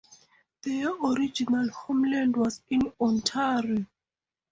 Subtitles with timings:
[0.63, 3.85] Their original homeland was in Ontario.